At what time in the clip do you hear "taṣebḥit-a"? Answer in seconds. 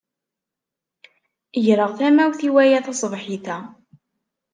2.85-3.57